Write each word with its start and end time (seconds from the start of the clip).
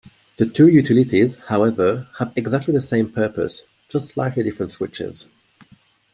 The 0.37 0.47
two 0.47 0.67
utilities, 0.67 1.35
however, 1.35 2.07
have 2.17 2.33
exactly 2.35 2.73
the 2.73 2.81
same 2.81 3.07
purpose, 3.11 3.65
just 3.87 4.07
slightly 4.07 4.41
different 4.41 4.71
switches. 4.71 5.27